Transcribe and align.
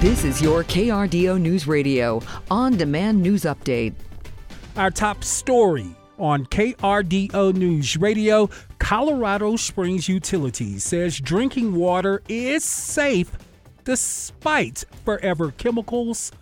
This 0.00 0.24
is 0.24 0.40
your 0.40 0.64
KRDO 0.64 1.38
News 1.38 1.66
Radio 1.66 2.22
on 2.50 2.78
demand 2.78 3.20
news 3.22 3.42
update. 3.42 3.92
Our 4.74 4.90
top 4.90 5.22
story 5.22 5.94
on 6.18 6.46
KRDO 6.46 7.54
News 7.54 7.98
Radio 7.98 8.48
Colorado 8.78 9.56
Springs 9.56 10.08
Utilities 10.08 10.84
says 10.84 11.20
drinking 11.20 11.74
water 11.74 12.22
is 12.30 12.64
safe 12.64 13.30
despite 13.84 14.86
forever 15.04 15.52
chemicals 15.58 16.32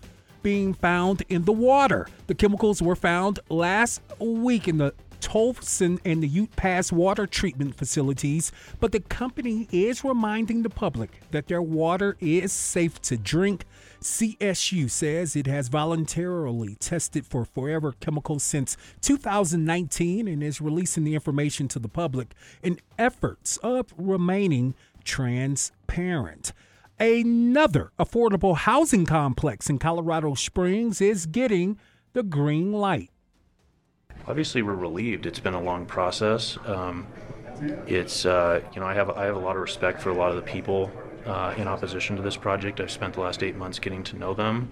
being 0.45 0.72
found 0.72 1.25
in 1.29 1.45
the 1.45 1.52
water. 1.52 2.06
The 2.29 2.36
chemicals 2.36 2.80
were 2.80 2.95
found 2.95 3.40
last 3.48 4.00
week 4.20 4.68
in 4.68 4.79
the 4.79 4.95
Tolleson 5.21 5.98
and 6.05 6.23
the 6.23 6.29
Ute 6.29 6.55
Pass 6.57 6.93
water 6.93 7.27
treatment 7.27 7.75
facilities, 7.75 8.53
but 8.80 8.93
the 8.93 9.00
company 9.00 9.68
is 9.73 10.05
reminding 10.05 10.62
the 10.62 10.71
public 10.71 11.21
that 11.30 11.48
their 11.48 11.62
water 11.62 12.17
is 12.21 12.53
safe 12.53 13.00
to 13.03 13.17
drink. 13.17 13.64
CSU 14.00 14.91
says 14.91 15.35
it 15.35 15.46
has 15.46 15.68
voluntarily 15.68 16.76
tested 16.76 17.26
for 17.26 17.45
forever 17.45 17.95
chemicals 18.00 18.43
since 18.43 18.76
2019 19.00 20.29
and 20.29 20.43
is 20.43 20.61
releasing 20.61 21.04
the 21.04 21.14
information 21.14 21.68
to 21.68 21.79
the 21.79 21.89
public 21.89 22.35
in 22.62 22.79
efforts 22.98 23.57
of 23.59 23.93
remaining 23.96 24.75
transparent. 25.04 26.53
Another 27.00 27.93
affordable 27.98 28.57
housing 28.57 29.07
complex 29.07 29.71
in 29.71 29.79
Colorado 29.79 30.35
Springs 30.35 31.00
is 31.00 31.26
getting 31.26 31.79
the 32.12 32.25
green 32.25 32.73
light. 32.73 33.11
Obviously, 34.28 34.61
we're 34.61 34.75
relieved. 34.75 35.25
It's 35.25 35.41
been 35.41 35.55
a 35.55 35.61
long 35.61 35.87
process. 35.87 36.59
Um, 36.67 37.06
it's 37.87 38.27
uh, 38.27 38.61
you 38.75 38.81
know 38.81 38.87
I 38.87 38.92
have 38.92 39.11
I 39.11 39.25
have 39.25 39.37
a 39.37 39.39
lot 39.39 39.56
of 39.56 39.62
respect 39.62 40.03
for 40.03 40.11
a 40.11 40.14
lot 40.14 40.28
of 40.31 40.37
the 40.37 40.42
people 40.42 40.91
uh, 41.25 41.55
in 41.56 41.67
opposition 41.67 42.14
to 42.17 42.23
this 42.23 42.37
project. 42.37 42.78
I've 42.78 42.91
spent 42.91 43.14
the 43.14 43.20
last 43.20 43.42
eight 43.42 43.56
months 43.56 43.78
getting 43.78 44.05
to 44.05 44.19
know 44.19 44.34
them. 44.34 44.70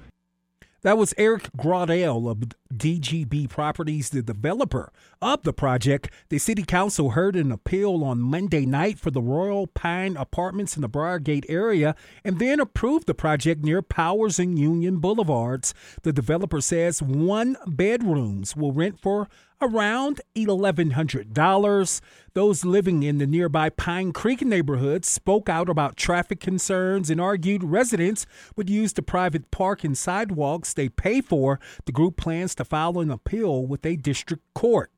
That 0.86 0.98
was 0.98 1.14
Eric 1.18 1.50
Graudel 1.56 2.30
of 2.30 2.45
DGB 2.73 3.51
Properties, 3.51 4.10
the 4.10 4.23
developer 4.23 4.92
of 5.20 5.42
the 5.42 5.52
project. 5.52 6.09
The 6.29 6.38
city 6.38 6.62
council 6.62 7.10
heard 7.10 7.34
an 7.34 7.51
appeal 7.51 8.04
on 8.04 8.20
Monday 8.20 8.65
night 8.66 9.01
for 9.01 9.10
the 9.10 9.20
Royal 9.20 9.66
Pine 9.66 10.16
Apartments 10.16 10.76
in 10.76 10.82
the 10.82 10.88
Briargate 10.88 11.45
area 11.48 11.96
and 12.23 12.38
then 12.38 12.60
approved 12.60 13.09
the 13.09 13.14
project 13.14 13.64
near 13.64 13.82
Powers 13.82 14.38
and 14.38 14.57
Union 14.57 14.98
Boulevards. 14.98 15.74
The 16.02 16.12
developer 16.12 16.60
says 16.60 17.02
one 17.02 17.57
bedrooms 17.66 18.54
will 18.54 18.70
rent 18.70 19.01
for 19.02 19.26
around 19.60 20.21
$1,100. 20.35 22.01
Those 22.35 22.65
living 22.65 23.02
in 23.02 23.18
the 23.18 23.26
nearby 23.26 23.71
Pine 23.71 24.13
Creek 24.13 24.43
neighborhood 24.43 25.04
spoke 25.04 25.48
out 25.48 25.68
about 25.68 25.96
traffic 25.96 26.40
concerns 26.40 27.10
and 27.10 27.21
argued 27.21 27.65
residents 27.65 28.26
would 28.57 28.68
use 28.68 28.93
the 28.93 29.02
private 29.02 29.51
park 29.51 29.85
and 29.85 29.96
sidewalks 29.96 30.74
they 30.74 30.88
pay 30.88 31.21
for. 31.21 31.59
The 31.87 31.93
group 31.93 32.16
plans 32.16 32.54
to 32.57 32.65
file 32.65 32.98
an 32.98 33.10
appeal 33.10 33.66
with 33.66 33.85
a 33.87 33.96
district 33.96 34.43
court. 34.54 34.90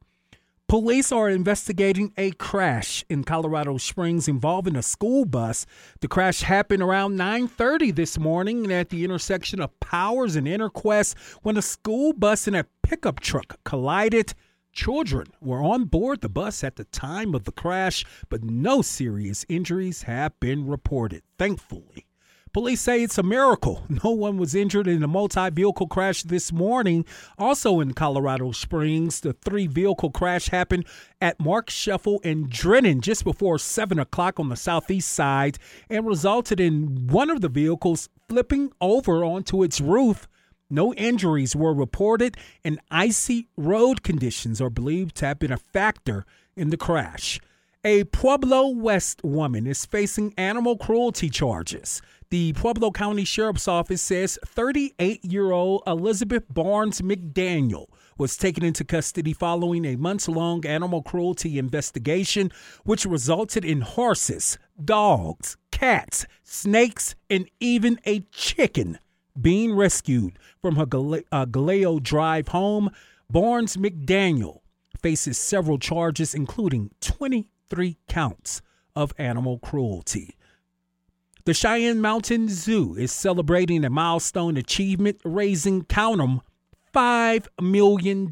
Police 0.69 1.13
are 1.13 1.31
investigating 1.31 2.13
a 2.19 2.33
crash 2.33 3.03
in 3.09 3.25
Colorado 3.25 3.79
Springs 3.79 4.29
involving 4.29 4.77
a 4.77 4.83
school 4.83 5.25
bus. 5.25 5.65
The 6.01 6.09
crash 6.09 6.43
happened 6.43 6.83
around 6.83 7.17
9:30 7.17 7.91
this 7.91 8.19
morning 8.19 8.71
at 8.71 8.91
the 8.91 9.03
intersection 9.03 9.63
of 9.63 9.81
Powers 9.81 10.37
and 10.37 10.47
Interquest 10.47 11.17
when 11.41 11.57
a 11.57 11.63
school 11.63 12.13
bus 12.13 12.47
and 12.47 12.55
a 12.55 12.67
pickup 12.83 13.21
truck 13.21 13.59
collided. 13.65 14.35
Children 14.79 15.27
were 15.41 15.61
on 15.61 15.87
board 15.87 16.21
the 16.21 16.29
bus 16.29 16.63
at 16.63 16.77
the 16.77 16.85
time 16.85 17.35
of 17.35 17.43
the 17.43 17.51
crash, 17.51 18.05
but 18.29 18.45
no 18.45 18.81
serious 18.81 19.45
injuries 19.49 20.03
have 20.03 20.39
been 20.39 20.69
reported, 20.69 21.25
thankfully. 21.37 22.07
Police 22.53 22.83
say 22.83 23.03
it's 23.03 23.19
a 23.19 23.25
miracle. 23.25 23.83
No 24.05 24.13
one 24.13 24.39
was 24.39 24.55
injured 24.55 24.87
in 24.87 25.03
a 25.03 25.09
multi 25.09 25.51
vehicle 25.51 25.89
crash 25.89 26.23
this 26.23 26.53
morning. 26.53 27.05
Also 27.37 27.81
in 27.81 27.93
Colorado 27.93 28.53
Springs, 28.53 29.19
the 29.19 29.33
three 29.33 29.67
vehicle 29.67 30.13
crash 30.13 30.51
happened 30.51 30.87
at 31.21 31.41
Marksheffel 31.41 32.25
and 32.25 32.49
Drennan 32.49 33.01
just 33.01 33.25
before 33.25 33.59
7 33.59 33.99
o'clock 33.99 34.39
on 34.39 34.49
the 34.49 34.55
southeast 34.55 35.13
side 35.13 35.59
and 35.91 36.07
resulted 36.07 36.61
in 36.61 37.09
one 37.09 37.31
of 37.31 37.41
the 37.41 37.49
vehicles 37.49 38.09
flipping 38.29 38.71
over 38.81 39.25
onto 39.25 39.65
its 39.65 39.81
roof. 39.81 40.29
No 40.71 40.93
injuries 40.95 41.57
were 41.57 41.73
reported, 41.73 42.37
and 42.63 42.79
icy 42.91 43.49
road 43.57 44.03
conditions 44.03 44.61
are 44.61 44.69
believed 44.69 45.17
to 45.17 45.27
have 45.27 45.39
been 45.39 45.53
a 45.53 45.57
factor 45.57 46.27
in 46.57 46.69
the 46.69 46.77
crash. 46.77 47.41
A 47.85 48.05
Pueblo 48.05 48.69
West 48.69 49.25
woman 49.25 49.67
is 49.67 49.87
facing 49.87 50.35
animal 50.37 50.77
cruelty 50.77 51.31
charges. 51.31 52.03
The 52.29 52.53
Pueblo 52.53 52.91
County 52.91 53.25
Sheriff's 53.25 53.67
Office 53.67 54.03
says 54.03 54.39
38 54.45 55.25
year 55.25 55.53
old 55.53 55.85
Elizabeth 55.87 56.45
Barnes 56.53 57.01
McDaniel 57.01 57.87
was 58.19 58.37
taken 58.37 58.63
into 58.63 58.85
custody 58.85 59.33
following 59.33 59.87
a 59.87 59.97
months 59.97 60.29
long 60.29 60.67
animal 60.67 61.01
cruelty 61.01 61.59
investigation, 61.59 62.53
which 62.85 63.07
resulted 63.07 63.65
in 63.65 63.81
horses, 63.81 64.59
dogs, 64.85 65.57
cats, 65.71 66.27
snakes, 66.43 67.15
and 67.31 67.49
even 67.61 67.99
a 68.05 68.21
chicken 68.33 68.99
being 69.41 69.75
rescued 69.75 70.39
from 70.61 70.77
her 70.77 70.83
uh, 70.83 71.47
Galeo 71.47 72.03
Drive 72.03 72.49
home. 72.49 72.91
Barnes 73.31 73.77
McDaniel 73.77 74.61
faces 75.01 75.39
several 75.39 75.79
charges, 75.79 76.35
including 76.35 76.91
23 77.01 77.99
counts 78.09 78.63
of 78.97 79.13
animal 79.19 79.59
cruelty. 79.59 80.35
The 81.45 81.55
Cheyenne 81.55 82.01
Mountain 82.01 82.49
Zoo 82.49 82.95
is 82.95 83.13
celebrating 83.13 83.85
a 83.85 83.91
milestone 83.91 84.57
achievement, 84.57 85.21
raising 85.25 85.85
count 85.85 86.19
them 86.19 86.43
$5 86.95 87.47
million 87.61 88.29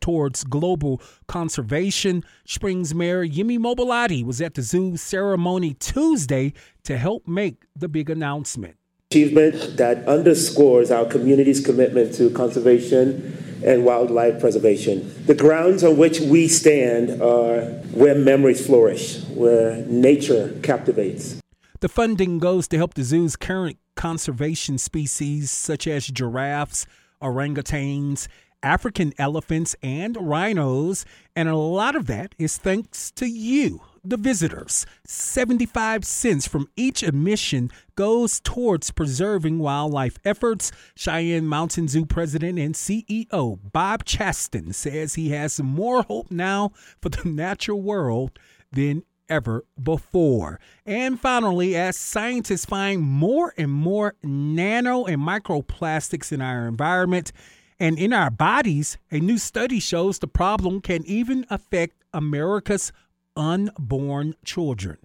towards 0.00 0.44
global 0.44 1.00
conservation. 1.28 2.24
Springs 2.44 2.94
Mayor 2.94 3.26
Yemi 3.26 3.58
Mobolade 3.58 4.24
was 4.24 4.40
at 4.40 4.54
the 4.54 4.62
zoo 4.62 4.96
ceremony 4.96 5.74
Tuesday 5.74 6.52
to 6.84 6.98
help 6.98 7.26
make 7.28 7.64
the 7.76 7.88
big 7.88 8.10
announcement. 8.10 8.76
Achievement 9.12 9.76
that 9.76 10.06
underscores 10.06 10.92
our 10.92 11.04
community's 11.04 11.58
commitment 11.58 12.14
to 12.14 12.30
conservation 12.30 13.36
and 13.66 13.84
wildlife 13.84 14.38
preservation. 14.38 15.12
The 15.26 15.34
grounds 15.34 15.82
on 15.82 15.96
which 15.96 16.20
we 16.20 16.46
stand 16.46 17.20
are 17.20 17.62
where 17.90 18.14
memories 18.14 18.64
flourish, 18.64 19.20
where 19.30 19.84
nature 19.86 20.56
captivates. 20.62 21.40
The 21.80 21.88
funding 21.88 22.38
goes 22.38 22.68
to 22.68 22.76
help 22.76 22.94
the 22.94 23.02
zoo's 23.02 23.34
current 23.34 23.78
conservation 23.96 24.78
species, 24.78 25.50
such 25.50 25.88
as 25.88 26.06
giraffes, 26.06 26.86
orangutans, 27.20 28.28
African 28.62 29.12
elephants, 29.18 29.74
and 29.82 30.16
rhinos. 30.20 31.04
And 31.34 31.48
a 31.48 31.56
lot 31.56 31.96
of 31.96 32.06
that 32.06 32.34
is 32.38 32.58
thanks 32.58 33.10
to 33.12 33.26
you, 33.26 33.80
the 34.04 34.16
visitors. 34.16 34.86
75 35.06 36.04
cents 36.04 36.46
from 36.46 36.68
each 36.76 37.02
admission 37.02 37.70
goes 37.96 38.40
towards 38.40 38.90
preserving 38.90 39.58
wildlife 39.58 40.18
efforts. 40.24 40.72
Cheyenne 40.94 41.46
Mountain 41.46 41.88
Zoo 41.88 42.06
president 42.06 42.58
and 42.58 42.74
CEO 42.74 43.58
Bob 43.72 44.04
Chastain 44.04 44.74
says 44.74 45.14
he 45.14 45.30
has 45.30 45.60
more 45.60 46.02
hope 46.02 46.30
now 46.30 46.72
for 47.00 47.08
the 47.08 47.28
natural 47.28 47.80
world 47.80 48.38
than 48.72 49.02
ever 49.30 49.64
before. 49.80 50.60
And 50.84 51.18
finally, 51.18 51.76
as 51.76 51.96
scientists 51.96 52.66
find 52.66 53.00
more 53.00 53.54
and 53.56 53.70
more 53.70 54.16
nano 54.22 55.04
and 55.04 55.22
microplastics 55.22 56.32
in 56.32 56.42
our 56.42 56.66
environment 56.66 57.32
and 57.80 57.98
in 57.98 58.12
our 58.12 58.30
bodies, 58.30 58.98
a 59.10 59.18
new 59.18 59.38
study 59.38 59.80
shows 59.80 60.18
the 60.18 60.28
problem 60.28 60.82
can 60.82 61.04
even 61.06 61.46
affect 61.48 62.04
America's 62.12 62.92
unborn 63.34 64.34
children. 64.44 64.98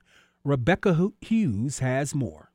Rebecca 0.44 1.12
Hughes 1.22 1.80
has 1.80 2.13
more. 2.13 2.52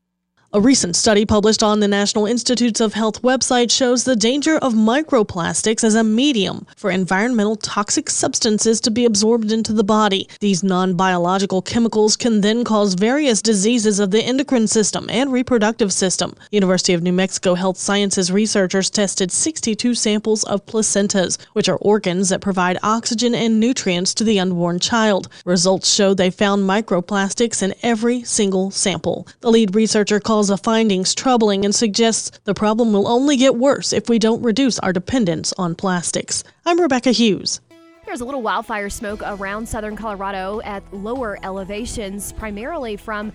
A 0.53 0.61
recent 0.61 0.97
study 0.97 1.25
published 1.25 1.63
on 1.63 1.79
the 1.79 1.87
National 1.87 2.27
Institutes 2.27 2.81
of 2.81 2.95
Health 2.95 3.23
website 3.23 3.71
shows 3.71 4.03
the 4.03 4.17
danger 4.17 4.59
of 4.59 4.75
microplastics 4.75 5.85
as 5.85 5.95
a 5.95 6.03
medium 6.03 6.67
for 6.75 6.91
environmental 6.91 7.55
toxic 7.55 8.11
substances 8.11 8.81
to 8.81 8.91
be 8.91 9.05
absorbed 9.05 9.53
into 9.53 9.73
the 9.73 9.85
body. 9.85 10.29
These 10.41 10.65
non 10.65 10.95
biological 10.95 11.63
chemicals 11.63 12.17
can 12.17 12.41
then 12.41 12.65
cause 12.65 12.95
various 12.95 13.41
diseases 13.41 14.01
of 14.01 14.11
the 14.11 14.25
endocrine 14.25 14.67
system 14.67 15.09
and 15.09 15.33
reproductive 15.33 15.93
system. 15.93 16.35
University 16.51 16.95
of 16.95 17.03
New 17.05 17.13
Mexico 17.13 17.55
Health 17.55 17.79
Sciences 17.79 18.33
researchers 18.33 18.91
tested 18.91 19.31
62 19.31 19.95
samples 19.95 20.43
of 20.43 20.67
placentas, 20.67 21.39
which 21.53 21.69
are 21.69 21.77
organs 21.77 22.29
that 22.31 22.41
provide 22.41 22.77
oxygen 22.83 23.37
and 23.37 23.61
nutrients 23.61 24.13
to 24.15 24.25
the 24.25 24.41
unborn 24.41 24.81
child. 24.81 25.29
Results 25.45 25.95
show 25.95 26.13
they 26.13 26.29
found 26.29 26.69
microplastics 26.69 27.63
in 27.63 27.73
every 27.85 28.25
single 28.25 28.73
sample. 28.73 29.29
The 29.43 29.53
lead 29.53 29.77
researcher 29.77 30.19
called 30.19 30.40
calls 30.41 30.49
the 30.49 30.57
findings 30.57 31.15
troubling 31.15 31.67
and 31.67 31.75
suggests 31.75 32.31
the 32.45 32.55
problem 32.55 32.95
will 32.95 33.07
only 33.07 33.37
get 33.37 33.57
worse 33.57 33.93
if 33.93 34.09
we 34.09 34.19
don't 34.19 34.43
reduce 34.43 34.79
our 34.79 34.91
dependence 34.91 35.53
on 35.59 35.75
plastics. 35.75 36.43
I'm 36.65 36.81
Rebecca 36.81 37.11
Hughes. 37.11 37.61
There's 38.07 38.23
a 38.23 38.25
little 38.25 38.41
wildfire 38.41 38.89
smoke 38.89 39.21
around 39.23 39.69
southern 39.69 39.97
Colorado 39.97 40.63
at 40.65 40.83
lower 40.95 41.39
elevations, 41.43 42.33
primarily 42.33 42.97
from 42.97 43.35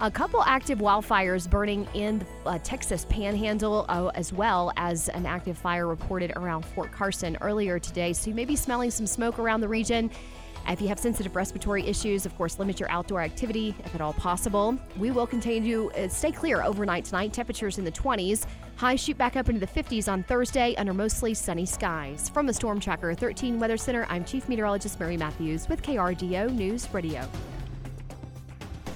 A 0.00 0.10
couple 0.10 0.42
active 0.42 0.78
wildfires 0.78 1.48
burning 1.48 1.88
in 1.94 2.18
the 2.18 2.26
uh, 2.50 2.58
Texas 2.62 3.06
panhandle, 3.08 3.86
uh, 3.88 4.08
as 4.14 4.30
well 4.30 4.70
as 4.76 5.08
an 5.08 5.24
active 5.24 5.56
fire 5.56 5.86
reported 5.86 6.32
around 6.36 6.66
Fort 6.66 6.92
Carson 6.92 7.38
earlier 7.40 7.78
today. 7.78 8.12
So 8.12 8.28
you 8.28 8.34
may 8.34 8.44
be 8.44 8.56
smelling 8.56 8.90
some 8.90 9.06
smoke 9.06 9.38
around 9.38 9.62
the 9.62 9.68
region. 9.68 10.10
If 10.68 10.80
you 10.80 10.88
have 10.88 10.98
sensitive 10.98 11.36
respiratory 11.36 11.86
issues, 11.86 12.26
of 12.26 12.36
course, 12.36 12.58
limit 12.58 12.80
your 12.80 12.90
outdoor 12.90 13.22
activity 13.22 13.74
if 13.84 13.94
at 13.94 14.00
all 14.00 14.12
possible. 14.12 14.76
We 14.96 15.10
will 15.10 15.26
continue 15.26 15.90
to 15.90 16.04
uh, 16.04 16.08
stay 16.08 16.32
clear 16.32 16.62
overnight 16.62 17.04
tonight. 17.04 17.32
Temperatures 17.32 17.78
in 17.78 17.84
the 17.84 17.92
20s. 17.92 18.46
Highs 18.76 19.00
shoot 19.00 19.16
back 19.16 19.36
up 19.36 19.48
into 19.48 19.60
the 19.60 19.66
50s 19.66 20.10
on 20.10 20.22
Thursday 20.24 20.74
under 20.76 20.92
mostly 20.92 21.34
sunny 21.34 21.66
skies. 21.66 22.28
From 22.28 22.46
the 22.46 22.52
Storm 22.52 22.80
Tracker 22.80 23.14
13 23.14 23.58
Weather 23.58 23.76
Center, 23.76 24.06
I'm 24.10 24.24
Chief 24.24 24.48
Meteorologist 24.48 24.98
Mary 25.00 25.16
Matthews 25.16 25.68
with 25.68 25.82
KRDO 25.82 26.52
News 26.52 26.88
Radio. 26.92 27.28